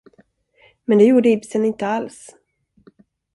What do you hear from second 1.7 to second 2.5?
alls.